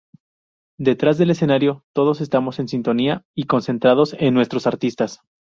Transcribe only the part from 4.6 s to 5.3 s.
artistas.